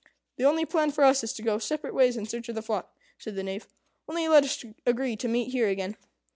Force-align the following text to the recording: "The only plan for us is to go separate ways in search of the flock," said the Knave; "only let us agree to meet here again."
"The 0.37 0.45
only 0.45 0.65
plan 0.65 0.89
for 0.89 1.03
us 1.03 1.23
is 1.23 1.31
to 1.33 1.43
go 1.43 1.59
separate 1.59 1.93
ways 1.93 2.17
in 2.17 2.25
search 2.25 2.49
of 2.49 2.55
the 2.55 2.63
flock," 2.63 2.91
said 3.19 3.35
the 3.35 3.43
Knave; 3.43 3.67
"only 4.07 4.27
let 4.27 4.43
us 4.43 4.65
agree 4.83 5.15
to 5.17 5.27
meet 5.27 5.51
here 5.51 5.67
again." 5.67 5.95